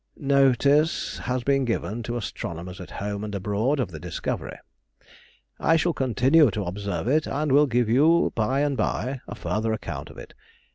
Notice 0.17 1.19
has 1.29 1.43
been 1.43 1.63
given 1.63 2.01
to 2.09 2.17
astronomers 2.17 2.81
at 2.81 2.89
home 2.89 3.23
and 3.23 3.35
abroad 3.35 3.79
of 3.79 3.91
the 3.91 3.99
discovery. 3.99 4.57
I 5.59 5.75
shall 5.75 5.93
continue 5.93 6.49
to 6.49 6.63
observe 6.65 7.07
it, 7.07 7.27
and 7.27 7.51
will 7.51 7.67
give 7.67 7.87
you 7.87 8.31
by 8.33 8.61
and 8.61 8.75
by 8.75 9.21
a 9.27 9.35
further 9.35 9.73
account 9.73 10.09
of 10.09 10.17
it. 10.17 10.33